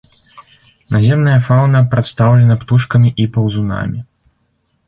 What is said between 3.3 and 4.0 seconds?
паўзунамі.